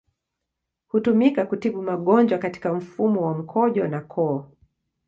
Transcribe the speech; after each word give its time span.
Hutumika 0.87 1.45
kutibu 1.45 1.81
magonjwa 1.81 2.37
katika 2.39 2.73
mfumo 2.73 3.21
wa 3.25 3.37
mkojo 3.37 3.87
na 3.87 4.01
koo. 4.01 4.47